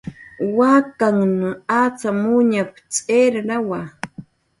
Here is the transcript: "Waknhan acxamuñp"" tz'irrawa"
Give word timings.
"Waknhan 0.57 1.35
acxamuñp"" 1.81 2.73
tz'irrawa" 2.91 3.81